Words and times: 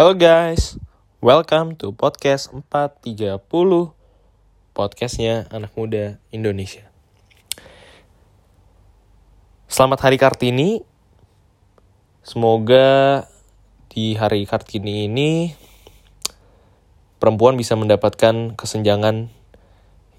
Hello 0.00 0.16
guys, 0.16 0.80
welcome 1.20 1.76
to 1.76 1.92
podcast 1.92 2.48
430 2.72 3.36
Podcastnya 4.72 5.44
anak 5.52 5.76
muda 5.76 6.16
Indonesia. 6.32 6.88
Selamat 9.68 10.00
Hari 10.08 10.16
Kartini. 10.16 10.80
Semoga 12.24 13.28
di 13.92 14.16
Hari 14.16 14.48
Kartini 14.48 15.04
ini 15.04 15.52
Perempuan 17.20 17.60
bisa 17.60 17.76
mendapatkan 17.76 18.56
kesenjangan 18.56 19.28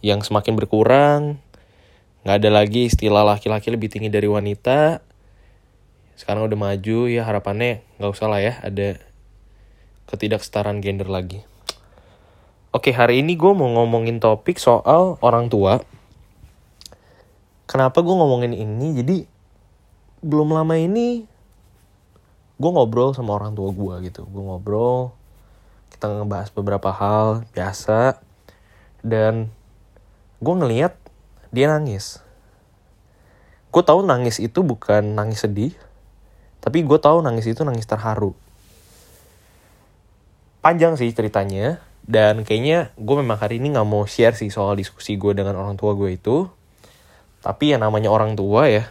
yang 0.06 0.22
semakin 0.22 0.62
berkurang. 0.62 1.42
Nggak 2.22 2.38
ada 2.38 2.50
lagi 2.54 2.86
istilah 2.86 3.26
laki-laki 3.26 3.74
lebih 3.74 3.90
tinggi 3.90 4.14
dari 4.14 4.30
wanita. 4.30 5.02
Sekarang 6.14 6.46
udah 6.46 6.70
maju 6.70 7.10
ya 7.10 7.26
harapannya 7.26 7.82
nggak 7.98 8.14
usah 8.14 8.30
lah 8.30 8.46
ya 8.46 8.62
ada 8.62 9.10
ketidaksetaraan 10.12 10.84
gender 10.84 11.08
lagi. 11.08 11.48
Oke 12.76 12.92
hari 12.92 13.24
ini 13.24 13.40
gue 13.40 13.52
mau 13.56 13.68
ngomongin 13.72 14.20
topik 14.20 14.60
soal 14.60 15.16
orang 15.24 15.48
tua. 15.48 15.80
Kenapa 17.68 18.04
gue 18.04 18.16
ngomongin 18.16 18.52
ini? 18.52 18.92
Jadi 19.00 19.18
belum 20.20 20.52
lama 20.52 20.76
ini 20.76 21.24
gue 22.62 22.70
ngobrol 22.70 23.16
sama 23.16 23.40
orang 23.40 23.56
tua 23.56 23.72
gue 23.72 24.12
gitu. 24.12 24.28
Gue 24.28 24.44
ngobrol, 24.44 25.16
kita 25.96 26.12
ngebahas 26.12 26.52
beberapa 26.52 26.92
hal 26.92 27.48
biasa 27.56 28.20
dan 29.02 29.50
gue 30.44 30.54
ngeliat 30.54 30.94
dia 31.50 31.72
nangis. 31.72 32.22
Gue 33.72 33.84
tahu 33.88 34.04
nangis 34.04 34.38
itu 34.44 34.62
bukan 34.62 35.16
nangis 35.16 35.48
sedih, 35.48 35.72
tapi 36.60 36.84
gue 36.84 37.00
tahu 37.00 37.24
nangis 37.24 37.48
itu 37.48 37.64
nangis 37.64 37.88
terharu. 37.88 38.36
Panjang 40.62 40.94
sih 40.96 41.10
ceritanya. 41.12 41.82
Dan 42.02 42.46
kayaknya 42.46 42.94
gue 42.98 43.16
memang 43.18 43.38
hari 43.38 43.62
ini 43.62 43.74
gak 43.74 43.86
mau 43.86 44.06
share 44.10 44.34
sih 44.34 44.50
soal 44.50 44.78
diskusi 44.78 45.18
gue 45.18 45.34
dengan 45.34 45.58
orang 45.58 45.78
tua 45.78 45.94
gue 45.94 46.18
itu. 46.18 46.50
Tapi 47.42 47.74
yang 47.74 47.82
namanya 47.82 48.14
orang 48.14 48.38
tua 48.38 48.70
ya. 48.70 48.90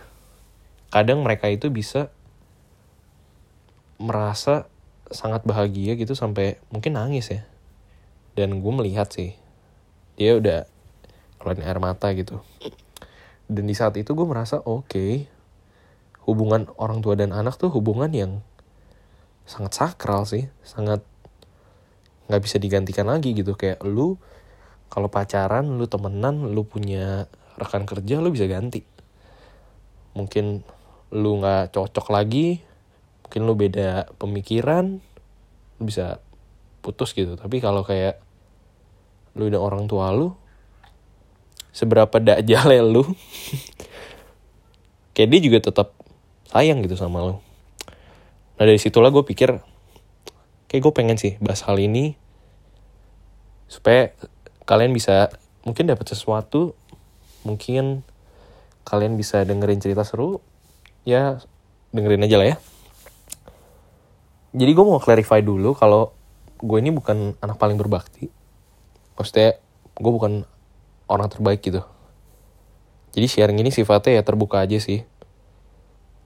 Kadang 0.90 1.22
mereka 1.22 1.46
itu 1.46 1.70
bisa 1.70 2.10
merasa 4.02 4.66
sangat 5.10 5.42
bahagia 5.46 5.94
gitu 5.98 6.14
sampai 6.18 6.58
mungkin 6.74 6.98
nangis 6.98 7.30
ya. 7.30 7.42
Dan 8.34 8.62
gue 8.62 8.72
melihat 8.74 9.10
sih. 9.10 9.38
Dia 10.18 10.38
udah 10.38 10.66
keluarin 11.38 11.66
air 11.66 11.78
mata 11.78 12.10
gitu. 12.14 12.42
Dan 13.50 13.66
di 13.66 13.74
saat 13.74 13.94
itu 13.98 14.14
gue 14.14 14.26
merasa 14.26 14.58
oke. 14.62 14.86
Okay, 14.86 15.12
hubungan 16.30 16.70
orang 16.78 17.02
tua 17.02 17.18
dan 17.18 17.34
anak 17.34 17.58
tuh 17.58 17.74
hubungan 17.74 18.10
yang 18.14 18.32
sangat 19.48 19.74
sakral 19.74 20.22
sih 20.28 20.46
sangat 20.62 21.02
nggak 22.30 22.42
bisa 22.46 22.56
digantikan 22.62 23.10
lagi 23.10 23.34
gitu. 23.34 23.58
Kayak 23.58 23.82
lu 23.82 24.14
kalau 24.86 25.10
pacaran 25.10 25.66
lu 25.74 25.90
temenan 25.90 26.54
lu 26.54 26.62
punya 26.62 27.26
rekan 27.58 27.84
kerja 27.84 28.22
lu 28.22 28.30
bisa 28.30 28.46
ganti. 28.46 28.86
Mungkin 30.14 30.62
lu 31.10 31.30
nggak 31.42 31.74
cocok 31.74 32.14
lagi 32.14 32.62
mungkin 33.26 33.42
lu 33.46 33.54
beda 33.58 34.10
pemikiran 34.18 35.02
lu 35.78 35.82
bisa 35.82 36.22
putus 36.80 37.10
gitu. 37.12 37.34
Tapi 37.34 37.58
kalau 37.58 37.82
kayak 37.82 38.22
lu 39.34 39.50
udah 39.50 39.62
orang 39.62 39.90
tua 39.90 40.14
lu 40.14 40.40
seberapa 41.70 42.18
dakjale 42.18 42.82
lu 42.82 43.06
kayak 45.14 45.28
dia 45.30 45.40
juga 45.40 45.58
tetap 45.62 45.94
sayang 46.50 46.82
gitu 46.82 46.98
sama 46.98 47.22
lo 47.22 47.34
nah 48.58 48.66
dari 48.66 48.76
situlah 48.76 49.08
gue 49.08 49.24
pikir 49.24 49.62
kayak 50.66 50.82
gue 50.82 50.92
pengen 50.92 51.16
sih 51.16 51.38
bahas 51.40 51.62
hal 51.64 51.78
ini 51.78 52.18
supaya 53.70 54.10
kalian 54.66 54.90
bisa 54.90 55.30
mungkin 55.62 55.86
dapat 55.86 56.10
sesuatu 56.10 56.74
mungkin 57.46 58.02
kalian 58.82 59.14
bisa 59.14 59.46
dengerin 59.46 59.78
cerita 59.78 60.02
seru 60.02 60.42
ya 61.06 61.38
dengerin 61.94 62.26
aja 62.26 62.36
lah 62.36 62.48
ya. 62.50 62.56
Jadi 64.50 64.70
gue 64.74 64.84
mau 64.84 64.98
clarify 64.98 65.38
dulu 65.38 65.78
kalau 65.78 66.10
gue 66.58 66.78
ini 66.82 66.90
bukan 66.90 67.38
anak 67.38 67.56
paling 67.56 67.78
berbakti. 67.78 68.26
Maksudnya 69.14 69.62
gue 69.94 70.12
bukan 70.12 70.42
orang 71.06 71.30
terbaik 71.30 71.62
gitu. 71.62 71.86
Jadi 73.14 73.26
sharing 73.26 73.58
ini 73.62 73.70
sifatnya 73.70 74.18
ya 74.18 74.22
terbuka 74.26 74.58
aja 74.62 74.82
sih. 74.82 75.06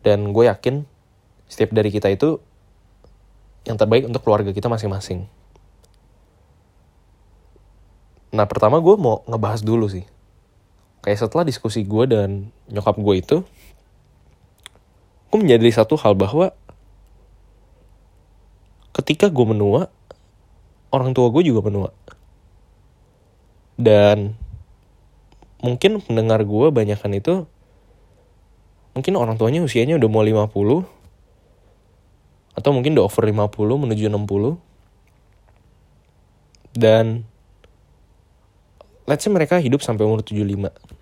Dan 0.01 0.33
gue 0.33 0.49
yakin 0.49 0.89
setiap 1.49 1.77
dari 1.77 1.93
kita 1.93 2.09
itu 2.09 2.41
yang 3.69 3.77
terbaik 3.77 4.09
untuk 4.09 4.25
keluarga 4.25 4.53
kita 4.53 4.69
masing-masing. 4.73 5.29
Nah 8.35 8.51
pertama 8.51 8.83
gue 8.83 8.99
mau 8.99 9.23
ngebahas 9.31 9.63
dulu 9.63 9.87
sih. 9.87 10.03
Kayak 11.07 11.23
setelah 11.23 11.47
diskusi 11.47 11.87
gue 11.87 12.05
dan 12.11 12.51
nyokap 12.67 12.99
gue 12.99 13.15
itu, 13.15 13.37
gue 15.31 15.39
menjadi 15.39 15.71
satu 15.71 15.95
hal 15.95 16.19
bahwa 16.19 16.51
ketika 18.91 19.31
gue 19.31 19.47
menua, 19.47 19.87
orang 20.91 21.15
tua 21.15 21.31
gue 21.31 21.47
juga 21.47 21.63
menua. 21.63 21.95
Dan 23.79 24.35
mungkin 25.63 26.03
pendengar 26.03 26.43
gue 26.43 26.67
banyakkan 26.75 27.15
itu 27.15 27.47
mungkin 28.95 29.15
orang 29.19 29.35
tuanya 29.35 29.63
usianya 29.63 29.99
udah 29.99 30.11
mau 30.11 30.23
50 30.23 30.87
atau 32.55 32.71
mungkin 32.71 32.95
udah 32.95 33.07
over 33.11 33.25
50 33.27 33.83
menuju 33.83 34.07
60 34.07 34.55
dan 36.79 37.27
let's 39.05 39.25
say 39.25 39.33
mereka 39.33 39.61
hidup 39.61 39.81
sampai 39.85 40.05
umur 40.09 40.25
75 40.25 40.95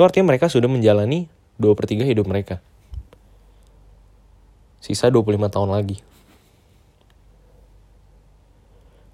itu 0.00 0.08
artinya 0.08 0.32
mereka 0.32 0.48
sudah 0.48 0.64
menjalani 0.64 1.28
2 1.60 1.76
per 1.76 1.84
3 1.84 2.08
hidup 2.08 2.24
mereka. 2.24 2.64
Sisa 4.80 5.12
25 5.12 5.52
tahun 5.52 5.76
lagi. 5.76 6.00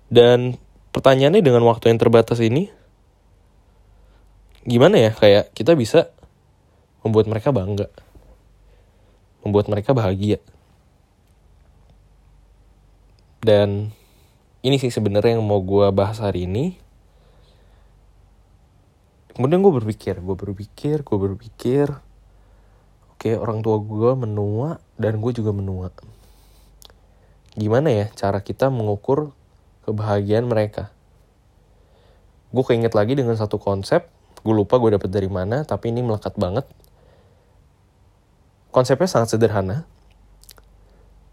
Dan 0.07 0.55
pertanyaannya 0.95 1.43
dengan 1.43 1.67
waktu 1.67 1.91
yang 1.91 1.99
terbatas 1.99 2.39
ini 2.39 2.71
gimana 4.63 5.03
ya? 5.03 5.11
Kayak 5.11 5.51
kita 5.59 5.75
bisa 5.75 6.15
membuat 7.03 7.27
mereka 7.27 7.51
bangga, 7.51 7.91
membuat 9.43 9.67
mereka 9.67 9.91
bahagia. 9.91 10.39
Dan 13.43 13.91
ini 14.63 14.77
sih 14.81 14.93
sebenarnya 14.93 15.37
yang 15.37 15.45
mau 15.45 15.61
gue 15.61 15.89
bahas 15.93 16.21
hari 16.21 16.49
ini. 16.49 16.77
Kemudian 19.37 19.61
gue 19.61 19.73
berpikir, 19.73 20.17
gue 20.21 20.37
berpikir, 20.37 21.05
gue 21.05 21.19
berpikir, 21.21 21.93
oke 23.13 23.31
orang 23.37 23.61
tua 23.61 23.77
gue 23.85 24.13
menua 24.17 24.81
dan 24.97 25.21
gue 25.21 25.33
juga 25.37 25.53
menua. 25.53 25.93
Gimana 27.53 27.93
ya 27.93 28.07
cara 28.17 28.41
kita 28.41 28.73
mengukur 28.73 29.37
kebahagiaan 29.85 30.49
mereka? 30.49 30.89
Gue 32.49 32.65
keinget 32.65 32.97
lagi 32.97 33.13
dengan 33.13 33.37
satu 33.37 33.61
konsep, 33.61 34.09
gue 34.41 34.55
lupa 34.57 34.81
gue 34.81 34.97
dapet 34.97 35.13
dari 35.13 35.29
mana, 35.29 35.69
tapi 35.69 35.93
ini 35.93 36.01
melekat 36.01 36.33
banget 36.41 36.65
konsepnya 38.77 39.09
sangat 39.09 39.33
sederhana. 39.33 39.89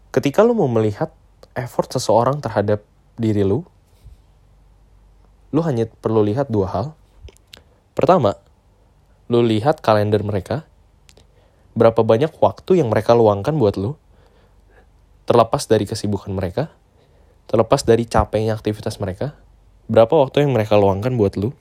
Ketika 0.08 0.40
lu 0.40 0.56
mau 0.56 0.64
melihat 0.64 1.12
effort 1.52 1.92
seseorang 1.92 2.40
terhadap 2.40 2.80
diri 3.16 3.42
lu, 3.46 3.62
lu 5.54 5.60
hanya 5.62 5.86
perlu 5.86 6.22
lihat 6.26 6.50
dua 6.50 6.66
hal. 6.70 6.86
Pertama, 7.94 8.38
lu 9.30 9.42
lihat 9.42 9.80
kalender 9.80 10.20
mereka, 10.26 10.66
berapa 11.78 12.02
banyak 12.02 12.34
waktu 12.42 12.82
yang 12.82 12.90
mereka 12.90 13.14
luangkan 13.14 13.54
buat 13.54 13.78
lu, 13.78 13.94
terlepas 15.24 15.66
dari 15.70 15.86
kesibukan 15.86 16.34
mereka, 16.34 16.74
terlepas 17.46 17.86
dari 17.86 18.04
capeknya 18.04 18.58
aktivitas 18.58 18.98
mereka, 18.98 19.38
berapa 19.86 20.10
waktu 20.10 20.42
yang 20.42 20.52
mereka 20.52 20.74
luangkan 20.74 21.14
buat 21.14 21.38
lu. 21.38 21.54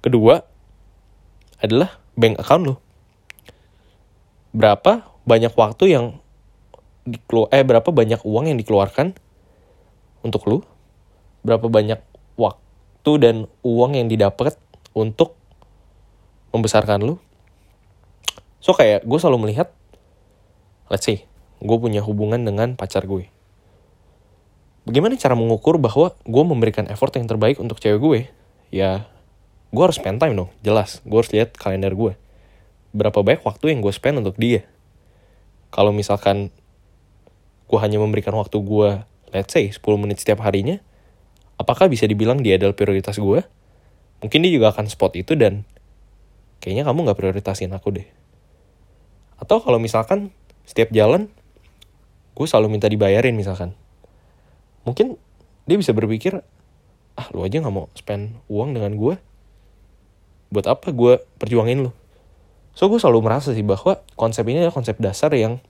Kedua, 0.00 0.40
adalah 1.64 1.96
bank 2.12 2.44
account 2.44 2.64
lu 2.68 2.76
berapa 4.54 5.02
banyak 5.26 5.50
waktu 5.58 5.84
yang 5.90 6.06
dikelu 7.04 7.50
eh 7.50 7.66
berapa 7.66 7.90
banyak 7.90 8.22
uang 8.22 8.54
yang 8.54 8.58
dikeluarkan 8.60 9.18
untuk 10.24 10.48
lu 10.48 10.58
berapa 11.44 11.68
banyak 11.68 12.00
waktu 12.40 13.12
dan 13.20 13.36
uang 13.60 14.00
yang 14.00 14.08
didapat 14.08 14.56
untuk 14.96 15.36
membesarkan 16.56 17.04
lu. 17.04 17.20
So 18.64 18.72
kayak 18.72 19.04
gue 19.04 19.18
selalu 19.20 19.46
melihat 19.50 19.68
let's 20.88 21.04
say 21.04 21.28
gue 21.60 21.76
punya 21.76 22.00
hubungan 22.00 22.40
dengan 22.40 22.74
pacar 22.74 23.04
gue. 23.04 23.28
Bagaimana 24.88 25.20
cara 25.20 25.36
mengukur 25.36 25.76
bahwa 25.76 26.16
gue 26.24 26.44
memberikan 26.44 26.88
effort 26.88 27.12
yang 27.16 27.28
terbaik 27.28 27.60
untuk 27.60 27.76
cewek 27.78 28.00
gue? 28.00 28.20
Ya 28.72 29.04
gue 29.70 29.82
harus 29.84 30.00
spend 30.00 30.18
time 30.18 30.32
dong 30.32 30.50
jelas. 30.64 31.04
Gue 31.04 31.20
harus 31.20 31.32
lihat 31.36 31.52
kalender 31.54 31.92
gue 31.92 32.16
berapa 32.94 33.26
banyak 33.26 33.42
waktu 33.42 33.74
yang 33.74 33.82
gue 33.82 33.90
spend 33.90 34.22
untuk 34.22 34.38
dia. 34.38 34.62
Kalau 35.74 35.90
misalkan 35.90 36.54
gue 37.66 37.78
hanya 37.82 37.98
memberikan 37.98 38.32
waktu 38.38 38.54
gue 38.54 39.02
let's 39.34 39.50
say 39.50 39.66
10 39.68 39.82
menit 39.98 40.22
setiap 40.22 40.40
harinya 40.46 40.78
apakah 41.58 41.90
bisa 41.90 42.06
dibilang 42.06 42.40
dia 42.40 42.56
adalah 42.56 42.72
prioritas 42.72 43.18
gue 43.18 43.42
mungkin 44.24 44.38
dia 44.40 44.52
juga 44.54 44.72
akan 44.72 44.88
spot 44.88 45.18
itu 45.20 45.36
dan 45.36 45.68
kayaknya 46.64 46.88
kamu 46.88 47.04
nggak 47.04 47.20
prioritasin 47.20 47.76
aku 47.76 47.92
deh. 47.92 48.08
Atau 49.36 49.60
kalau 49.60 49.76
misalkan 49.76 50.32
setiap 50.64 50.88
jalan 50.96 51.28
gue 52.32 52.46
selalu 52.48 52.72
minta 52.72 52.88
dibayarin 52.88 53.36
misalkan. 53.36 53.76
Mungkin 54.88 55.20
dia 55.68 55.76
bisa 55.76 55.92
berpikir 55.92 56.40
ah 57.20 57.26
lu 57.36 57.44
aja 57.44 57.60
nggak 57.60 57.74
mau 57.74 57.92
spend 57.92 58.40
uang 58.48 58.72
dengan 58.72 58.96
gue 58.96 59.14
buat 60.48 60.64
apa 60.64 60.88
gue 60.88 61.20
perjuangin 61.36 61.84
lu? 61.84 61.92
So 62.72 62.88
gue 62.88 62.96
selalu 62.96 63.28
merasa 63.28 63.52
sih 63.52 63.62
bahwa 63.62 64.00
konsep 64.16 64.48
ini 64.48 64.64
adalah 64.64 64.72
konsep 64.72 64.96
dasar 64.96 65.36
yang 65.36 65.60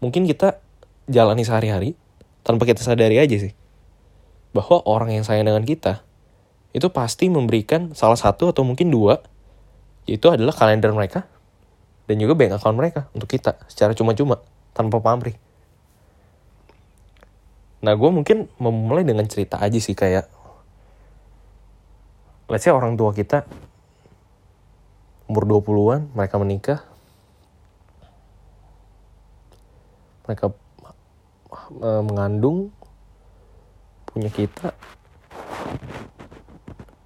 mungkin 0.00 0.24
kita 0.24 0.64
jalani 1.06 1.42
sehari-hari 1.42 1.94
tanpa 2.42 2.66
kita 2.66 2.82
sadari 2.82 3.18
aja 3.18 3.36
sih 3.38 3.54
bahwa 4.54 4.82
orang 4.86 5.14
yang 5.14 5.24
sayang 5.26 5.46
dengan 5.46 5.62
kita 5.62 6.02
itu 6.76 6.88
pasti 6.92 7.30
memberikan 7.32 7.96
salah 7.96 8.18
satu 8.18 8.52
atau 8.52 8.62
mungkin 8.62 8.92
dua 8.92 9.22
yaitu 10.06 10.30
adalah 10.30 10.52
kalender 10.54 10.92
mereka 10.94 11.26
dan 12.06 12.16
juga 12.22 12.38
bank 12.38 12.58
account 12.58 12.78
mereka 12.78 13.00
untuk 13.16 13.26
kita 13.26 13.58
secara 13.66 13.94
cuma-cuma 13.94 14.38
tanpa 14.74 15.02
pamrih 15.02 15.34
Nah 17.86 17.92
gue 17.94 18.10
mungkin 18.10 18.50
memulai 18.58 19.06
dengan 19.06 19.28
cerita 19.30 19.62
aja 19.62 19.78
sih 19.78 19.94
kayak 19.94 20.26
Let's 22.46 22.62
say 22.62 22.70
orang 22.70 22.94
tua 22.94 23.10
kita 23.10 23.42
umur 25.26 25.42
20-an, 25.50 26.14
mereka 26.14 26.38
menikah. 26.38 26.80
Mereka 30.30 30.54
uh, 31.80 32.02
mengandung, 32.02 32.70
punya 34.08 34.30
kita. 34.30 34.74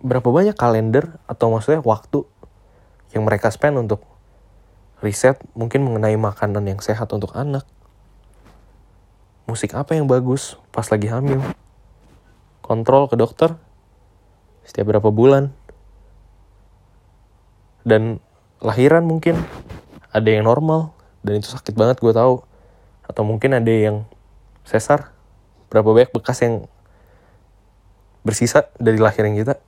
Berapa 0.00 0.28
banyak 0.28 0.56
kalender 0.56 1.20
atau 1.28 1.52
maksudnya 1.52 1.84
waktu 1.84 2.24
yang 3.12 3.26
mereka 3.26 3.52
spend 3.52 3.76
untuk 3.76 4.06
riset 5.04 5.40
mungkin 5.56 5.84
mengenai 5.84 6.16
makanan 6.16 6.64
yang 6.64 6.80
sehat 6.80 7.08
untuk 7.12 7.32
anak 7.36 7.64
musik 9.50 9.74
apa 9.74 9.98
yang 9.98 10.06
bagus 10.06 10.54
pas 10.70 10.86
lagi 10.86 11.10
hamil. 11.10 11.42
Kontrol 12.62 13.10
ke 13.10 13.18
dokter 13.18 13.58
setiap 14.62 14.94
berapa 14.94 15.10
bulan. 15.10 15.50
Dan 17.82 18.22
lahiran 18.62 19.02
mungkin 19.02 19.34
ada 20.14 20.28
yang 20.30 20.46
normal 20.46 20.94
dan 21.26 21.42
itu 21.42 21.50
sakit 21.50 21.74
banget 21.74 21.98
gue 21.98 22.14
tahu. 22.14 22.46
Atau 23.02 23.26
mungkin 23.26 23.58
ada 23.58 23.66
yang 23.74 24.06
sesar. 24.66 25.12
Berapa 25.70 25.90
banyak 25.90 26.12
bekas 26.12 26.42
yang 26.42 26.66
bersisa 28.26 28.68
dari 28.76 28.98
lahiran 28.98 29.32
kita. 29.36 29.58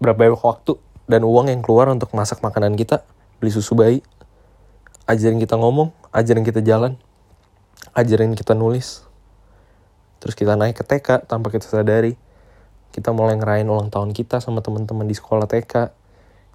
Berapa 0.00 0.16
banyak 0.16 0.40
waktu 0.40 0.80
dan 1.10 1.26
uang 1.26 1.52
yang 1.52 1.60
keluar 1.60 1.90
untuk 1.90 2.14
masak 2.16 2.40
makanan 2.40 2.78
kita, 2.78 3.04
beli 3.42 3.52
susu 3.52 3.76
bayi, 3.76 4.00
ajarin 5.04 5.42
kita 5.42 5.58
ngomong, 5.58 5.92
ajarin 6.14 6.46
kita 6.46 6.64
jalan 6.64 6.96
ajarin 7.94 8.36
kita 8.36 8.54
nulis. 8.54 9.04
Terus 10.20 10.36
kita 10.36 10.54
naik 10.54 10.78
ke 10.80 10.84
TK 10.84 11.24
tanpa 11.24 11.48
kita 11.48 11.66
sadari. 11.66 12.14
Kita 12.90 13.14
mulai 13.14 13.38
ngerayain 13.38 13.70
ulang 13.70 13.88
tahun 13.88 14.10
kita 14.10 14.42
sama 14.42 14.60
teman-teman 14.60 15.06
di 15.06 15.14
sekolah 15.14 15.46
TK 15.46 15.94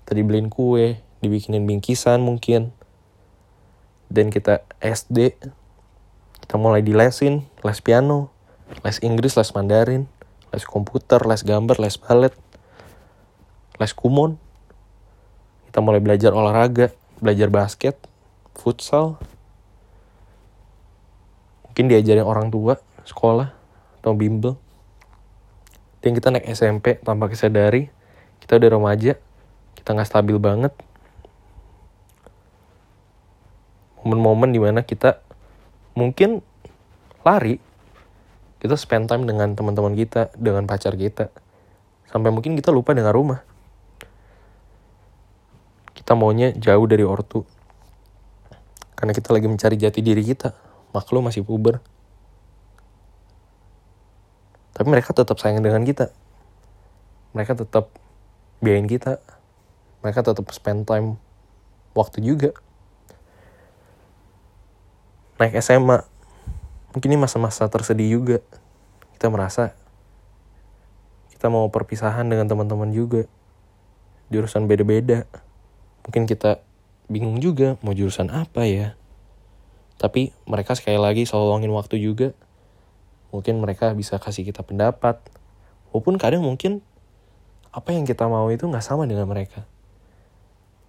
kita 0.04 0.12
dibeliin 0.14 0.52
kue 0.52 1.02
dibikinin 1.24 1.66
bingkisan 1.66 2.22
mungkin. 2.22 2.70
Dan 4.06 4.30
kita 4.30 4.62
SD 4.78 5.42
kita 6.46 6.62
mulai 6.62 6.86
dilesin 6.86 7.42
les 7.66 7.80
piano 7.82 8.30
les 8.86 9.02
Inggris 9.02 9.34
les 9.34 9.50
Mandarin 9.58 10.06
les 10.54 10.62
komputer 10.62 11.26
les 11.26 11.42
gambar 11.42 11.82
les 11.82 11.98
balet 11.98 12.34
les 13.80 13.92
kumon. 13.92 14.40
Kita 15.68 15.84
mulai 15.84 16.00
belajar 16.00 16.32
olahraga 16.32 16.94
belajar 17.20 17.52
basket 17.52 17.96
futsal. 18.56 19.20
Mungkin 21.68 21.92
diajarin 21.92 22.24
orang 22.24 22.48
tua 22.48 22.80
sekolah 23.04 23.52
atau 24.00 24.16
bimbel. 24.16 24.56
Dan 26.00 26.16
kita 26.16 26.32
naik 26.32 26.48
SMP 26.48 27.02
tanpa 27.02 27.28
kesadari. 27.28 27.92
Kita 28.40 28.62
udah 28.62 28.70
remaja 28.78 29.18
kita 29.76 29.90
nggak 29.92 30.08
stabil 30.08 30.38
banget. 30.40 30.72
Momen-momen 34.06 34.54
di 34.54 34.62
mana 34.62 34.86
kita 34.86 35.20
mungkin 35.96 36.44
lari 37.24 37.58
kita 38.62 38.76
spend 38.76 39.10
time 39.10 39.26
dengan 39.26 39.56
teman-teman 39.56 39.96
kita 39.96 40.30
dengan 40.36 40.68
pacar 40.68 40.94
kita 40.94 41.32
sampai 42.12 42.30
mungkin 42.30 42.54
kita 42.60 42.70
lupa 42.70 42.94
dengan 42.94 43.16
rumah 43.16 43.40
kita 45.96 46.14
maunya 46.14 46.54
jauh 46.54 46.86
dari 46.86 47.02
ortu 47.02 47.42
karena 48.94 49.12
kita 49.12 49.32
lagi 49.32 49.48
mencari 49.50 49.76
jati 49.80 50.00
diri 50.04 50.22
kita 50.22 50.66
maklum 50.96 51.28
masih 51.28 51.44
puber. 51.44 51.84
Tapi 54.72 54.88
mereka 54.88 55.12
tetap 55.12 55.36
sayang 55.36 55.60
dengan 55.60 55.84
kita. 55.84 56.16
Mereka 57.36 57.60
tetap 57.60 57.92
biayain 58.64 58.88
kita. 58.88 59.20
Mereka 60.00 60.24
tetap 60.24 60.48
spend 60.56 60.88
time 60.88 61.20
waktu 61.92 62.24
juga. 62.24 62.56
Naik 65.36 65.60
SMA, 65.60 66.04
mungkin 66.96 67.10
ini 67.12 67.20
masa-masa 67.20 67.68
tersedih 67.68 68.08
juga. 68.20 68.38
Kita 69.16 69.28
merasa 69.28 69.76
kita 71.32 71.52
mau 71.52 71.68
perpisahan 71.68 72.28
dengan 72.28 72.48
teman-teman 72.48 72.92
juga. 72.96 73.28
Jurusan 74.32 74.66
beda-beda. 74.66 75.28
Mungkin 76.08 76.26
kita 76.26 76.64
bingung 77.06 77.38
juga 77.38 77.78
mau 77.86 77.94
jurusan 77.94 78.34
apa 78.34 78.66
ya 78.66 78.98
tapi 79.96 80.36
mereka 80.50 80.76
sekali 80.76 81.00
lagi 81.00 81.24
selalu 81.24 81.46
luangin 81.54 81.74
waktu 81.74 81.96
juga 82.02 82.28
mungkin 83.30 83.62
mereka 83.62 83.94
bisa 83.94 84.18
kasih 84.18 84.44
kita 84.44 84.66
pendapat 84.66 85.22
walaupun 85.92 86.18
kadang 86.18 86.44
mungkin 86.44 86.82
apa 87.72 87.92
yang 87.94 88.08
kita 88.08 88.26
mau 88.28 88.48
itu 88.50 88.66
nggak 88.66 88.84
sama 88.84 89.06
dengan 89.06 89.28
mereka 89.30 89.64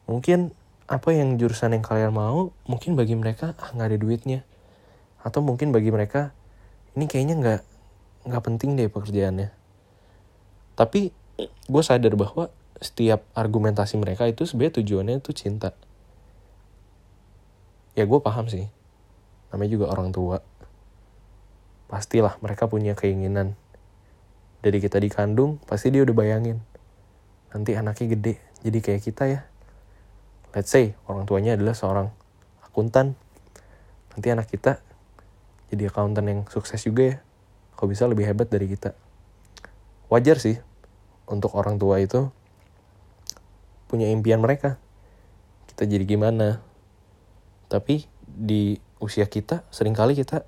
mungkin 0.08 0.54
apa 0.86 1.10
yang 1.10 1.34
jurusan 1.34 1.74
yang 1.74 1.82
kalian 1.82 2.14
mau 2.14 2.54
mungkin 2.70 2.94
bagi 2.94 3.18
mereka 3.18 3.58
ah 3.58 3.74
nggak 3.74 3.88
ada 3.90 3.98
duitnya. 3.98 4.40
Atau 5.22 5.42
mungkin 5.42 5.75
bagi 5.75 5.90
mereka 5.90 6.30
ini 6.94 7.11
kayaknya 7.11 7.34
nggak 7.42 7.61
nggak 8.30 8.42
penting 8.42 8.78
deh 8.78 8.87
pekerjaannya. 8.87 9.50
Tapi 10.78 11.11
gue 11.42 11.82
sadar 11.82 12.14
bahwa 12.14 12.54
setiap 12.78 13.26
argumentasi 13.34 13.99
mereka 13.99 14.30
itu 14.30 14.46
sebenarnya 14.46 14.78
tujuannya 14.78 15.16
itu 15.18 15.30
cinta. 15.34 15.75
Ya 17.99 18.06
gue 18.06 18.20
paham 18.22 18.46
sih. 18.46 18.70
Namanya 19.50 19.70
juga 19.72 19.87
orang 19.90 20.14
tua. 20.14 20.38
Pastilah 21.90 22.38
mereka 22.38 22.70
punya 22.70 22.94
keinginan. 22.94 23.58
Dari 24.62 24.78
kita 24.78 25.02
dikandung 25.02 25.58
pasti 25.66 25.90
dia 25.90 26.06
udah 26.06 26.14
bayangin. 26.14 26.62
Nanti 27.50 27.75
anaknya 27.75 28.06
gede 28.14 28.34
jadi 28.62 28.78
kayak 28.82 29.02
kita 29.06 29.25
ya 29.30 29.40
let's 30.56 30.72
say 30.72 30.96
orang 31.04 31.28
tuanya 31.28 31.52
adalah 31.52 31.76
seorang 31.76 32.08
akuntan. 32.64 33.12
Nanti 34.16 34.32
anak 34.32 34.48
kita 34.48 34.80
jadi 35.68 35.92
akuntan 35.92 36.25
yang 36.25 36.40
sukses 36.48 36.80
juga 36.80 37.02
ya. 37.04 37.16
Kalau 37.76 37.92
bisa 37.92 38.08
lebih 38.08 38.25
hebat 38.25 38.48
dari 38.48 38.64
kita. 38.64 38.96
Wajar 40.08 40.40
sih 40.40 40.56
untuk 41.28 41.52
orang 41.52 41.76
tua 41.76 42.00
itu 42.00 42.32
punya 43.84 44.08
impian 44.08 44.40
mereka. 44.40 44.80
Kita 45.68 45.84
jadi 45.84 46.08
gimana? 46.08 46.64
Tapi 47.68 48.08
di 48.25 48.80
usia 48.96 49.28
kita 49.28 49.60
sering 49.68 49.92
kali 49.92 50.16
kita 50.16 50.40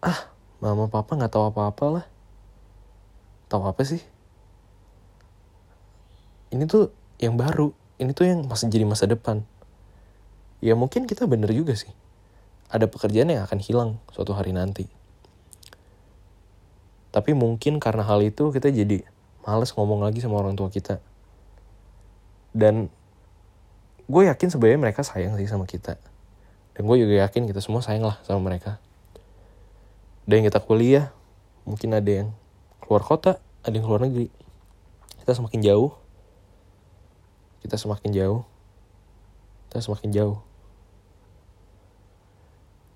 ah 0.00 0.32
mama 0.64 0.88
papa 0.88 1.12
nggak 1.12 1.28
tahu 1.28 1.52
apa-apa 1.52 1.84
lah. 2.00 2.06
Tahu 3.52 3.68
apa 3.68 3.84
sih? 3.84 4.00
Ini 6.56 6.64
tuh 6.64 6.88
yang 7.20 7.36
baru 7.36 7.79
ini 8.00 8.16
tuh 8.16 8.24
yang 8.24 8.48
masih 8.48 8.72
jadi 8.72 8.88
masa 8.88 9.04
depan. 9.04 9.44
Ya 10.64 10.72
mungkin 10.72 11.04
kita 11.04 11.28
bener 11.28 11.52
juga 11.52 11.76
sih. 11.76 11.92
Ada 12.72 12.88
pekerjaan 12.88 13.28
yang 13.28 13.44
akan 13.44 13.60
hilang 13.60 13.90
suatu 14.08 14.32
hari 14.32 14.56
nanti. 14.56 14.88
Tapi 17.12 17.36
mungkin 17.36 17.76
karena 17.76 18.06
hal 18.06 18.24
itu 18.24 18.48
kita 18.54 18.72
jadi 18.72 19.04
males 19.44 19.76
ngomong 19.76 20.00
lagi 20.00 20.24
sama 20.24 20.40
orang 20.40 20.56
tua 20.56 20.72
kita. 20.72 21.04
Dan 22.56 22.88
gue 24.08 24.22
yakin 24.26 24.48
sebenarnya 24.48 24.80
mereka 24.80 25.04
sayang 25.04 25.36
sih 25.36 25.44
sama 25.44 25.68
kita. 25.68 26.00
Dan 26.72 26.82
gue 26.88 26.96
juga 26.96 27.28
yakin 27.28 27.44
kita 27.44 27.60
semua 27.60 27.84
sayang 27.84 28.08
lah 28.08 28.16
sama 28.24 28.40
mereka. 28.40 28.80
Ada 30.24 30.32
yang 30.40 30.46
kita 30.48 30.60
kuliah 30.64 31.12
mungkin 31.68 31.92
ada 31.92 32.08
yang 32.08 32.28
keluar 32.80 33.04
kota 33.04 33.42
ada 33.60 33.74
yang 33.76 33.84
keluar 33.84 34.00
negeri. 34.00 34.32
Kita 35.20 35.36
semakin 35.36 35.60
jauh 35.60 35.92
kita 37.64 37.76
semakin 37.80 38.10
jauh 38.12 38.42
kita 39.70 39.84
semakin 39.84 40.10
jauh 40.10 40.38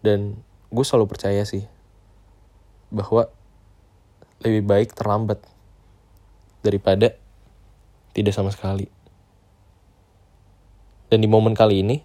dan 0.04 0.42
gue 0.68 0.84
selalu 0.84 1.06
percaya 1.08 1.46
sih 1.46 1.64
bahwa 2.92 3.30
lebih 4.44 4.62
baik 4.66 4.92
terlambat 4.92 5.40
daripada 6.60 7.16
tidak 8.14 8.32
sama 8.36 8.54
sekali. 8.54 8.86
Dan 11.10 11.20
di 11.20 11.28
momen 11.28 11.52
kali 11.52 11.82
ini, 11.82 12.00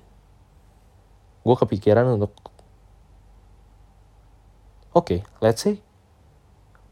gue 1.45 1.55
kepikiran 1.55 2.05
untuk, 2.19 2.33
oke, 4.91 5.05
okay, 5.05 5.19
let's 5.39 5.63
say, 5.63 5.79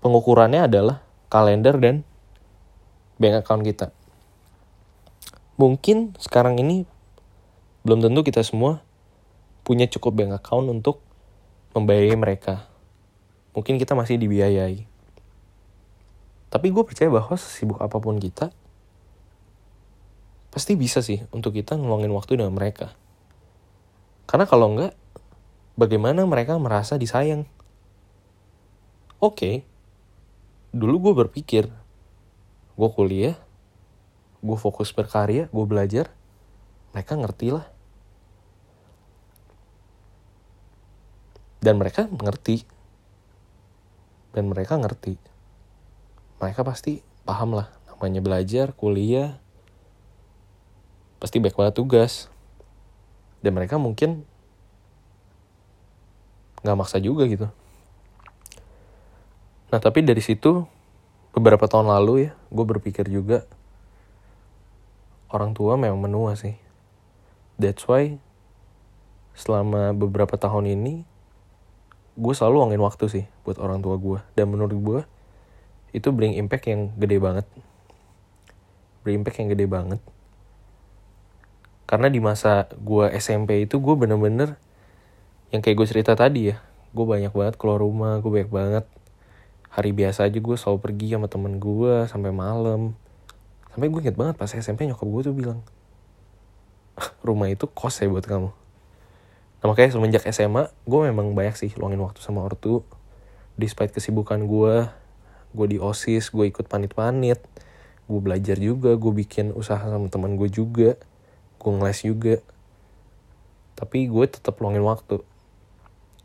pengukurannya 0.01 0.65
adalah 0.69 1.03
kalender 1.27 1.75
dan 1.77 1.95
bank 3.17 3.43
account 3.43 3.63
kita. 3.65 3.96
Mungkin 5.57 6.13
sekarang 6.21 6.61
ini 6.61 6.85
belum 7.81 8.05
tentu 8.05 8.21
kita 8.21 8.45
semua 8.45 8.85
punya 9.65 9.89
cukup 9.89 10.13
bank 10.13 10.37
account 10.37 10.69
untuk 10.69 11.01
membiayai 11.73 12.13
mereka. 12.13 12.69
Mungkin 13.57 13.81
kita 13.81 13.97
masih 13.97 14.21
dibiayai. 14.21 14.85
Tapi 16.53 16.67
gue 16.69 16.83
percaya 16.85 17.09
bahwa 17.09 17.33
sesibuk 17.35 17.81
apa 17.81 17.97
pun 17.97 18.21
kita, 18.21 18.53
pasti 20.53 20.77
bisa 20.77 21.01
sih 21.01 21.25
untuk 21.33 21.57
kita 21.57 21.73
ngeluangin 21.73 22.13
waktu 22.13 22.37
dengan 22.37 22.53
mereka. 22.53 22.93
Karena 24.29 24.45
kalau 24.45 24.77
enggak, 24.77 24.93
bagaimana 25.73 26.21
mereka 26.29 26.53
merasa 26.61 27.01
disayang? 27.01 27.49
Oke, 29.17 29.33
okay. 29.33 29.55
dulu 30.69 31.09
gue 31.09 31.13
berpikir, 31.25 31.65
gue 32.77 32.89
kuliah, 32.93 33.33
gue 34.41 34.57
fokus 34.57 34.93
berkarya, 34.93 35.49
gue 35.49 35.65
belajar, 35.65 36.13
mereka 36.93 37.13
ngerti 37.17 37.47
lah. 37.53 37.65
Dan 41.57 41.81
mereka 41.81 42.05
mengerti. 42.07 42.63
Dan 44.31 44.47
mereka 44.53 44.77
ngerti. 44.77 45.17
Mereka 46.37 46.61
pasti 46.61 47.01
paham 47.25 47.57
lah. 47.57 47.67
Namanya 47.89 48.21
belajar, 48.21 48.77
kuliah. 48.77 49.41
Pasti 51.17 51.41
baik 51.41 51.57
banget 51.57 51.75
tugas. 51.75 52.29
Dan 53.41 53.57
mereka 53.57 53.81
mungkin 53.81 54.21
nggak 56.61 56.77
maksa 56.77 57.01
juga 57.01 57.25
gitu. 57.25 57.49
Nah 59.67 59.79
tapi 59.81 60.05
dari 60.05 60.23
situ 60.23 60.63
beberapa 61.35 61.69
tahun 61.69 61.91
lalu 61.91 62.29
ya 62.29 62.31
gue 62.49 62.65
berpikir 62.65 63.05
juga 63.11 63.45
orang 65.31 65.51
tua 65.51 65.75
memang 65.75 65.99
menua 65.99 66.35
sih. 66.39 66.55
That's 67.59 67.83
why 67.89 68.21
selama 69.37 69.93
beberapa 69.93 70.33
tahun 70.39 70.71
ini 70.73 71.05
gue 72.17 72.33
selalu 72.33 72.65
ngangin 72.65 72.81
waktu 72.81 73.05
sih 73.05 73.25
buat 73.45 73.61
orang 73.61 73.85
tua 73.85 74.01
gue 74.01 74.19
dan 74.33 74.49
menurut 74.49 74.73
gue 74.73 75.01
itu 75.93 76.09
bring 76.09 76.33
impact 76.33 76.65
yang 76.69 76.93
gede 76.97 77.17
banget. 77.21 77.45
Bring 79.05 79.21
impact 79.21 79.37
yang 79.41 79.49
gede 79.53 79.65
banget. 79.69 80.01
Karena 81.87 82.11
di 82.11 82.19
masa 82.19 82.67
gue 82.75 83.07
SMP 83.15 83.63
itu 83.63 83.79
gue 83.79 83.95
bener-bener 83.95 84.59
yang 85.53 85.63
kayak 85.63 85.79
gue 85.79 85.87
cerita 85.87 86.11
tadi 86.17 86.51
ya 86.51 86.59
gue 86.91 87.05
banyak 87.05 87.31
banget 87.31 87.55
keluar 87.55 87.79
rumah 87.79 88.19
gue 88.19 88.31
banyak 88.31 88.51
banget. 88.51 88.85
Hari 89.71 89.91
biasa 89.93 90.25
aja 90.25 90.39
gue 90.39 90.55
selalu 90.57 90.79
pergi 90.81 91.07
sama 91.13 91.29
temen 91.29 91.61
gue 91.61 92.09
sampai 92.09 92.31
malam 92.33 92.97
sampai 93.77 93.93
gue 93.93 94.01
inget 94.09 94.17
banget 94.17 94.41
pas 94.41 94.49
SMP 94.49 94.89
nyokap 94.89 95.05
gue 95.05 95.21
tuh 95.29 95.35
bilang 95.37 95.61
rumah 97.21 97.45
itu 97.45 97.69
kos 97.69 98.01
ya 98.01 98.09
buat 98.09 98.25
kamu. 98.25 98.49
Nah 99.61 99.65
makanya 99.69 99.93
semenjak 99.93 100.25
SMA 100.33 100.73
gue 100.89 100.99
memang 101.05 101.37
banyak 101.37 101.53
sih 101.53 101.69
luangin 101.77 102.01
waktu 102.01 102.17
sama 102.17 102.41
ortu. 102.41 102.81
Despite 103.53 103.93
kesibukan 103.93 104.49
gue 104.49 104.89
gue 105.53 105.67
di 105.69 105.77
osis 105.77 106.33
gue 106.33 106.49
ikut 106.49 106.65
panit-panit 106.65 107.37
gue 108.09 108.19
belajar 108.23 108.57
juga 108.57 108.97
gue 108.97 109.13
bikin 109.13 109.53
usaha 109.53 109.77
sama 109.77 110.09
teman 110.09 110.41
gue 110.41 110.49
juga 110.49 110.97
gue 111.61 111.69
ngeles 111.69 112.01
juga. 112.01 112.35
Tapi 113.77 114.09
gue 114.09 114.25
tetap 114.25 114.57
luangin 114.57 114.81
waktu. 114.81 115.21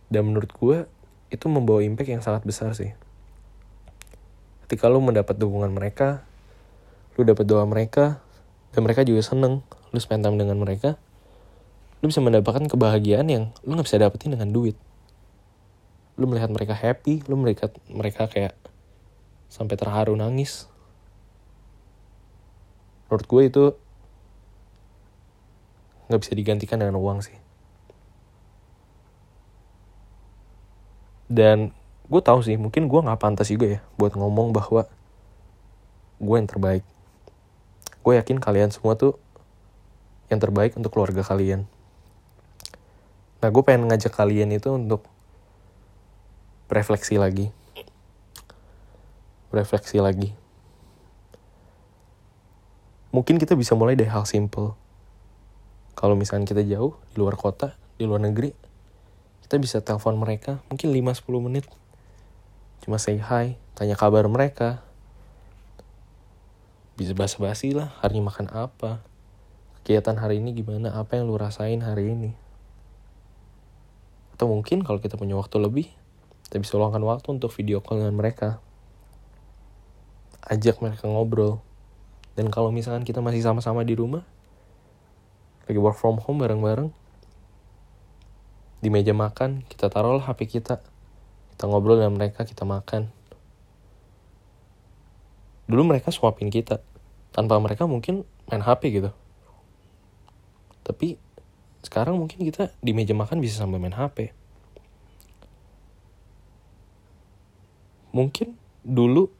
Dan 0.08 0.32
menurut 0.32 0.56
gue 0.56 0.88
itu 1.28 1.52
membawa 1.52 1.84
impact 1.84 2.08
yang 2.08 2.24
sangat 2.24 2.48
besar 2.48 2.72
sih. 2.72 2.96
Ketika 4.64 4.88
lu 4.88 5.04
mendapat 5.04 5.36
dukungan 5.36 5.68
mereka 5.68 6.24
lu 7.16 7.22
dapat 7.28 7.44
doa 7.44 7.64
mereka 7.68 8.20
dan 8.72 8.84
mereka 8.84 9.04
juga 9.04 9.20
seneng 9.20 9.60
lu 9.92 9.98
spend 10.00 10.24
time 10.24 10.40
dengan 10.40 10.56
mereka 10.56 10.96
lu 12.02 12.10
bisa 12.10 12.18
mendapatkan 12.18 12.66
kebahagiaan 12.66 13.30
yang 13.30 13.44
lu 13.62 13.78
nggak 13.78 13.86
bisa 13.86 14.02
dapetin 14.02 14.34
dengan 14.34 14.50
duit. 14.50 14.74
Lu 16.18 16.26
melihat 16.26 16.50
mereka 16.50 16.74
happy 16.74 17.22
lu 17.30 17.38
melihat 17.38 17.70
mereka 17.86 18.26
kayak 18.26 18.58
sampai 19.46 19.78
terharu 19.78 20.18
nangis. 20.18 20.66
Menurut 23.06 23.26
gue 23.30 23.42
itu 23.46 23.64
nggak 26.10 26.20
bisa 26.26 26.34
digantikan 26.34 26.82
dengan 26.82 26.98
uang 26.98 27.22
sih. 27.22 27.38
Dan 31.30 31.70
gue 32.10 32.20
tahu 32.20 32.42
sih 32.42 32.58
mungkin 32.58 32.90
gue 32.90 32.98
nggak 32.98 33.22
pantas 33.22 33.46
juga 33.46 33.78
ya 33.78 33.80
buat 33.94 34.18
ngomong 34.18 34.50
bahwa 34.50 34.90
gue 36.18 36.34
yang 36.34 36.50
terbaik 36.50 36.82
gue 38.02 38.14
yakin 38.18 38.42
kalian 38.42 38.74
semua 38.74 38.98
tuh 38.98 39.16
yang 40.28 40.42
terbaik 40.42 40.74
untuk 40.74 40.90
keluarga 40.92 41.22
kalian. 41.22 41.64
Nah 43.42 43.48
gue 43.50 43.62
pengen 43.62 43.90
ngajak 43.90 44.14
kalian 44.14 44.54
itu 44.54 44.74
untuk 44.74 45.06
refleksi 46.70 47.18
lagi. 47.18 47.50
Refleksi 49.54 49.98
lagi. 50.02 50.30
Mungkin 53.12 53.36
kita 53.36 53.52
bisa 53.54 53.76
mulai 53.76 53.94
dari 53.94 54.08
hal 54.08 54.24
simple. 54.24 54.74
Kalau 55.92 56.16
misalnya 56.16 56.48
kita 56.48 56.64
jauh 56.64 56.96
di 57.12 57.20
luar 57.20 57.36
kota 57.36 57.76
di 58.00 58.08
luar 58.08 58.24
negeri 58.24 58.50
kita 59.52 59.60
bisa 59.60 59.78
telepon 59.84 60.16
mereka 60.16 60.64
mungkin 60.72 60.96
5-10 60.96 61.44
menit. 61.44 61.68
Cuma 62.80 62.96
say 62.96 63.20
hi 63.20 63.60
tanya 63.76 64.00
kabar 64.00 64.24
mereka 64.24 64.80
bisa 67.02 67.18
basa-basi 67.18 67.74
lah 67.74 67.90
hari 67.98 68.22
ini 68.22 68.22
makan 68.22 68.46
apa? 68.54 69.02
Kegiatan 69.82 70.14
hari 70.22 70.38
ini 70.38 70.54
gimana? 70.54 70.94
Apa 70.94 71.18
yang 71.18 71.26
lu 71.26 71.34
rasain 71.34 71.82
hari 71.82 72.14
ini? 72.14 72.30
Atau 74.38 74.46
mungkin 74.46 74.86
kalau 74.86 75.02
kita 75.02 75.18
punya 75.18 75.34
waktu 75.34 75.58
lebih 75.58 75.90
kita 76.46 76.62
bisa 76.62 76.78
luangkan 76.78 77.02
waktu 77.02 77.26
untuk 77.34 77.50
video 77.50 77.82
call 77.82 77.98
dengan 77.98 78.14
mereka. 78.14 78.62
Ajak 80.46 80.78
mereka 80.78 81.10
ngobrol. 81.10 81.58
Dan 82.38 82.54
kalau 82.54 82.70
misalkan 82.70 83.02
kita 83.02 83.18
masih 83.18 83.42
sama-sama 83.42 83.82
di 83.82 83.98
rumah 83.98 84.22
lagi 85.66 85.78
work 85.82 85.98
from 85.98 86.22
home 86.22 86.42
bareng-bareng 86.42 86.90
di 88.82 88.88
meja 88.90 89.14
makan 89.14 89.66
kita 89.66 89.90
taruhlah 89.90 90.22
HP 90.22 90.46
kita. 90.46 90.78
Kita 91.50 91.66
ngobrol 91.66 91.98
dengan 91.98 92.14
mereka 92.14 92.46
kita 92.46 92.62
makan. 92.62 93.10
Dulu 95.66 95.82
mereka 95.82 96.14
suapin 96.14 96.46
kita 96.46 96.91
tanpa 97.32 97.56
mereka 97.58 97.88
mungkin 97.88 98.28
main 98.46 98.62
HP 98.62 99.02
gitu. 99.02 99.10
Tapi 100.84 101.16
sekarang 101.82 102.14
mungkin 102.20 102.46
kita 102.46 102.70
di 102.78 102.94
meja 102.94 103.16
makan 103.16 103.42
bisa 103.42 103.58
sambil 103.58 103.82
main 103.82 103.96
HP 103.96 104.30
mungkin 108.12 108.54
dulu 108.84 109.32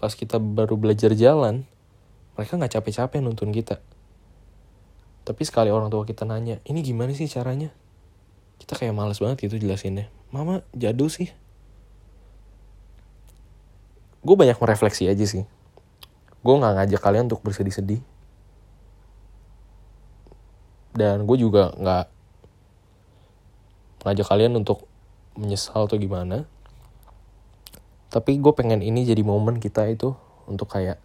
pas 0.00 0.16
kita 0.16 0.40
baru 0.40 0.74
belajar 0.80 1.12
jalan 1.12 1.68
mereka 2.34 2.56
nggak 2.56 2.72
capek-capek 2.80 3.20
nuntun 3.20 3.52
kita. 3.52 3.82
Tapi 5.28 5.42
sekali 5.44 5.68
orang 5.68 5.92
tua 5.92 6.08
kita 6.08 6.24
nanya 6.24 6.58
ini 6.64 6.80
gimana 6.80 7.12
sih 7.12 7.28
caranya? 7.28 7.68
Kita 8.58 8.74
kayak 8.74 8.96
males 8.96 9.20
banget 9.20 9.44
gitu 9.44 9.60
jelasinnya. 9.60 10.08
Mama 10.32 10.64
jadul 10.72 11.12
sih. 11.12 11.28
Gue 14.24 14.34
banyak 14.34 14.56
merefleksi 14.56 15.06
aja 15.06 15.24
sih 15.28 15.44
gue 16.42 16.54
nggak 16.54 16.74
ngajak 16.78 17.00
kalian 17.02 17.26
untuk 17.26 17.42
bersedih-sedih. 17.42 18.02
Dan 20.94 21.26
gue 21.26 21.36
juga 21.38 21.74
nggak 21.74 22.06
ngajak 24.06 24.26
kalian 24.26 24.58
untuk 24.58 24.86
menyesal 25.38 25.86
atau 25.86 25.98
gimana. 25.98 26.46
Tapi 28.08 28.40
gue 28.40 28.52
pengen 28.56 28.80
ini 28.80 29.04
jadi 29.04 29.20
momen 29.20 29.60
kita 29.60 29.86
itu 29.90 30.16
untuk 30.48 30.70
kayak 30.72 30.98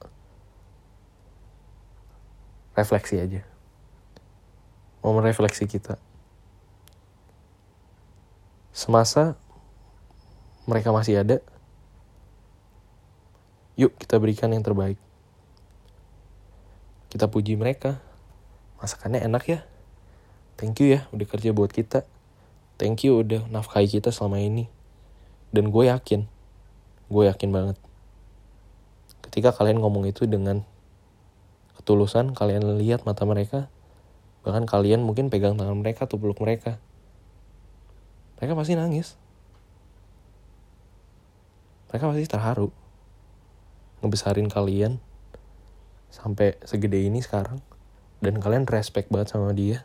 refleksi 2.73 3.19
aja. 3.19 3.41
Momen 5.03 5.27
refleksi 5.27 5.67
kita. 5.67 5.99
Semasa 8.73 9.37
mereka 10.65 10.95
masih 10.95 11.21
ada 11.21 11.43
Yuk 13.73 13.97
kita 13.97 14.21
berikan 14.21 14.53
yang 14.53 14.61
terbaik. 14.61 15.01
Kita 17.13 17.29
puji 17.29 17.53
mereka. 17.53 18.01
Masakannya 18.82 19.22
enak 19.22 19.43
ya. 19.46 19.60
Thank 20.58 20.82
you 20.82 20.98
ya 20.98 21.05
udah 21.13 21.27
kerja 21.29 21.53
buat 21.53 21.70
kita. 21.70 22.10
thank 22.77 23.05
you 23.05 23.22
udah 23.22 23.46
nafkahi 23.48 23.86
kita 23.86 24.10
selama 24.10 24.41
ini 24.41 24.65
dan 25.53 25.70
gue 25.70 25.84
yakin 25.88 26.25
gue 27.08 27.24
yakin 27.29 27.50
banget 27.53 27.77
ketika 29.29 29.53
kalian 29.53 29.77
ngomong 29.77 30.10
itu 30.10 30.25
dengan 30.25 30.65
ketulusan 31.77 32.34
kalian 32.34 32.82
lihat 32.82 33.05
mata 33.05 33.24
mereka 33.24 33.70
bahkan 34.41 34.65
kalian 34.65 35.05
mungkin 35.05 35.29
pegang 35.29 35.55
tangan 35.55 35.77
mereka 35.77 36.10
atau 36.10 36.17
peluk 36.17 36.41
mereka 36.41 36.82
mereka 38.41 38.53
pasti 38.58 38.74
nangis 38.74 39.15
mereka 41.88 42.10
pasti 42.10 42.25
terharu 42.25 42.70
ngebesarin 44.01 44.50
kalian 44.50 44.98
sampai 46.13 46.62
segede 46.62 47.01
ini 47.01 47.25
sekarang. 47.25 47.58
Dan 48.22 48.38
kalian 48.38 48.70
respect 48.70 49.10
banget 49.10 49.34
sama 49.34 49.50
dia. 49.51 49.82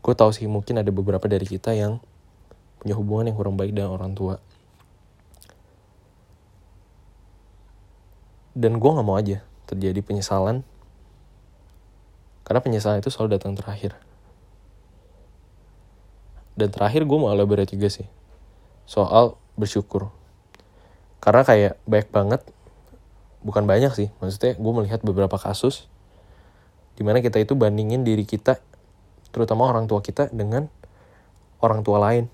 Gue 0.00 0.16
tau 0.16 0.32
sih 0.32 0.48
mungkin 0.48 0.80
ada 0.80 0.88
beberapa 0.88 1.28
dari 1.28 1.44
kita 1.44 1.76
yang 1.76 2.00
punya 2.80 2.96
hubungan 2.96 3.28
yang 3.28 3.36
kurang 3.36 3.56
baik 3.60 3.76
dengan 3.76 3.92
orang 3.92 4.16
tua. 4.16 4.40
Dan 8.56 8.80
gue 8.80 8.90
nggak 8.90 9.06
mau 9.06 9.20
aja 9.20 9.44
terjadi 9.68 10.00
penyesalan. 10.00 10.64
Karena 12.44 12.60
penyesalan 12.60 13.00
itu 13.00 13.08
selalu 13.08 13.40
datang 13.40 13.56
terakhir. 13.56 13.96
Dan 16.54 16.68
terakhir 16.70 17.06
gue 17.08 17.18
mau 17.18 17.32
elaborate 17.32 17.72
juga 17.72 17.88
sih. 17.88 18.06
Soal 18.84 19.38
bersyukur 19.56 20.12
karena 21.24 21.42
kayak 21.42 21.74
baik 21.88 22.12
banget 22.12 22.44
bukan 23.40 23.64
banyak 23.64 23.92
sih 23.96 24.08
maksudnya 24.20 24.54
gue 24.60 24.72
melihat 24.76 25.00
beberapa 25.00 25.40
kasus 25.40 25.88
di 26.94 27.02
mana 27.02 27.18
kita 27.24 27.40
itu 27.40 27.56
bandingin 27.58 28.04
diri 28.04 28.22
kita 28.28 28.60
terutama 29.34 29.66
orang 29.66 29.90
tua 29.90 29.98
kita 29.98 30.30
dengan 30.30 30.70
orang 31.58 31.82
tua 31.82 31.98
lain. 31.98 32.30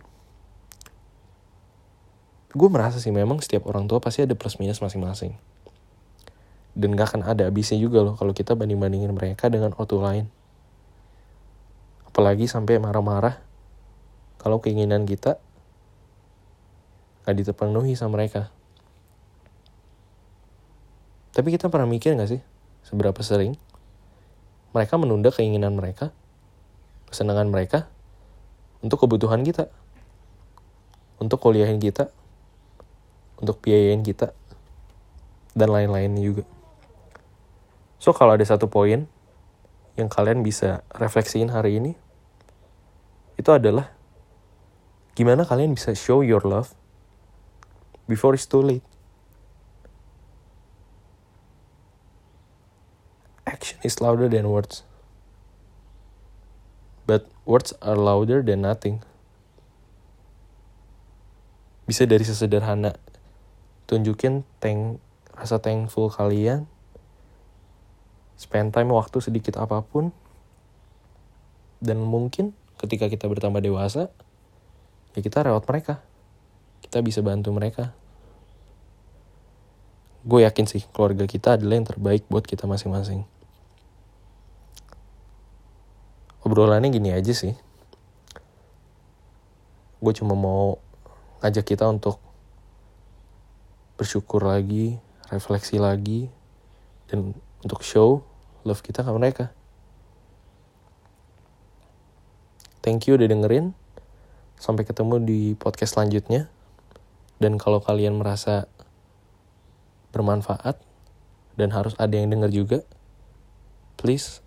Gue 2.52 2.68
merasa 2.68 3.00
sih 3.00 3.14
memang 3.14 3.40
setiap 3.40 3.64
orang 3.70 3.88
tua 3.88 4.02
pasti 4.02 4.26
ada 4.26 4.36
plus 4.36 4.60
minus 4.60 4.84
masing-masing. 4.84 5.32
Dan 6.76 6.92
gak 6.98 7.14
akan 7.14 7.22
ada 7.24 7.48
habisnya 7.48 7.80
juga 7.80 8.04
loh 8.04 8.18
kalau 8.20 8.36
kita 8.36 8.52
banding-bandingin 8.52 9.14
mereka 9.16 9.48
dengan 9.48 9.72
orang 9.72 9.88
tua 9.88 10.02
lain. 10.12 10.26
Apalagi 12.10 12.50
sampai 12.50 12.76
marah-marah 12.82 13.40
kalau 14.36 14.60
keinginan 14.60 15.06
kita 15.06 15.40
gak 17.24 17.36
diterpenuhi 17.38 17.94
sama 17.94 18.20
mereka. 18.20 18.52
Tapi 21.30 21.54
kita 21.54 21.70
pernah 21.70 21.86
mikir 21.86 22.18
gak 22.18 22.30
sih 22.30 22.42
seberapa 22.82 23.18
sering 23.22 23.54
mereka 24.70 24.98
menunda 24.98 25.30
keinginan 25.34 25.74
mereka 25.74 26.14
kesenangan 27.10 27.50
mereka 27.50 27.90
untuk 28.80 29.02
kebutuhan 29.02 29.42
kita 29.42 29.70
untuk 31.20 31.42
kuliahin 31.42 31.82
kita 31.82 32.08
untuk 33.40 33.60
biayain 33.60 34.00
kita 34.00 34.32
dan 35.52 35.68
lain-lainnya 35.68 36.22
juga. 36.22 36.44
So 38.00 38.16
kalau 38.16 38.38
ada 38.38 38.46
satu 38.46 38.70
poin 38.70 39.04
yang 39.98 40.08
kalian 40.08 40.40
bisa 40.40 40.80
refleksiin 40.96 41.52
hari 41.52 41.76
ini 41.76 41.92
itu 43.36 43.50
adalah 43.52 43.92
gimana 45.12 45.44
kalian 45.44 45.76
bisa 45.76 45.92
show 45.92 46.24
your 46.24 46.40
love 46.46 46.72
before 48.08 48.32
it's 48.32 48.48
too 48.48 48.64
late 48.64 48.86
action 53.60 53.76
is 53.84 54.00
louder 54.00 54.24
than 54.24 54.48
words 54.48 54.88
but 57.10 57.26
words 57.42 57.74
are 57.82 57.98
louder 57.98 58.38
than 58.38 58.62
nothing. 58.62 59.02
Bisa 61.90 62.06
dari 62.06 62.22
sesederhana 62.22 62.94
tunjukin 63.90 64.46
thank 64.62 65.02
rasa 65.34 65.58
thankful 65.58 66.06
kalian, 66.06 66.70
spend 68.38 68.70
time 68.70 68.94
waktu 68.94 69.18
sedikit 69.18 69.58
apa 69.58 69.82
pun, 69.82 70.14
dan 71.82 71.98
mungkin 71.98 72.54
ketika 72.78 73.10
kita 73.10 73.26
bertambah 73.26 73.58
dewasa, 73.58 74.14
ya 75.18 75.18
kita 75.18 75.42
rawat 75.42 75.66
mereka. 75.66 75.98
Kita 76.78 77.02
bisa 77.02 77.26
bantu 77.26 77.50
mereka. 77.50 77.90
Gue 80.22 80.46
yakin 80.46 80.70
sih 80.70 80.86
keluarga 80.94 81.26
kita 81.26 81.58
adalah 81.58 81.74
yang 81.74 81.88
terbaik 81.90 82.22
buat 82.30 82.46
kita 82.46 82.70
masing-masing 82.70 83.26
obrolannya 86.50 86.90
gini 86.90 87.14
aja 87.14 87.30
sih. 87.30 87.54
Gue 90.02 90.10
cuma 90.18 90.34
mau 90.34 90.82
ngajak 91.38 91.62
kita 91.62 91.86
untuk 91.86 92.18
bersyukur 93.94 94.42
lagi 94.42 94.98
refleksi 95.30 95.78
lagi 95.78 96.26
dan 97.06 97.38
untuk 97.62 97.86
show 97.86 98.26
love 98.66 98.82
kita 98.82 99.06
ke 99.06 99.10
mereka. 99.14 99.54
Thank 102.82 103.06
you 103.06 103.14
udah 103.14 103.30
dengerin. 103.30 103.78
Sampai 104.58 104.82
ketemu 104.82 105.22
di 105.22 105.40
podcast 105.54 105.94
selanjutnya. 105.94 106.50
Dan 107.38 107.62
kalau 107.62 107.78
kalian 107.78 108.18
merasa 108.18 108.66
bermanfaat 110.10 110.82
dan 111.54 111.70
harus 111.70 111.94
ada 111.96 112.18
yang 112.18 112.34
denger 112.34 112.50
juga 112.50 112.78
please 113.94 114.42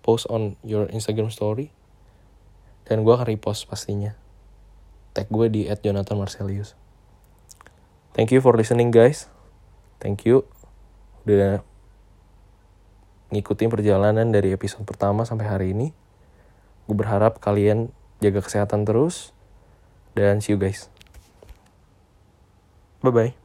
post 0.00 0.28
on 0.28 0.56
your 0.66 0.88
Instagram 0.90 1.28
story 1.32 1.72
dan 2.88 3.06
gue 3.06 3.12
akan 3.12 3.28
repost 3.28 3.70
pastinya. 3.70 4.16
Tag 5.14 5.26
gue 5.30 5.46
di 5.50 5.62
at 5.66 5.82
Jonathan 5.82 6.18
Marcelius 6.18 6.78
thank 8.14 8.30
you 8.34 8.40
for 8.42 8.52
listening 8.52 8.92
guys. 8.92 9.30
Thank 10.02 10.26
you. 10.26 10.44
Udah 11.24 11.62
ngikutin 13.30 13.70
perjalanan 13.70 14.28
dari 14.34 14.50
episode 14.50 14.84
pertama 14.84 15.22
sampai 15.22 15.46
hari 15.46 15.66
ini. 15.72 15.96
Gue 16.84 16.96
berharap 16.98 17.38
kalian 17.38 17.94
jaga 18.18 18.42
kesehatan 18.42 18.84
terus 18.84 19.32
dan 20.12 20.42
see 20.42 20.52
you 20.52 20.60
guys. 20.60 20.90
Bye 23.00 23.14
bye 23.14 23.39